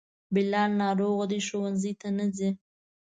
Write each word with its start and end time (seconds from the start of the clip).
بلال 0.33 0.71
ناروغه 0.81 1.25
دی, 1.31 1.39
ښونځي 1.47 1.93
ته 2.01 2.07
نه 2.17 2.25
ځي 2.37 2.49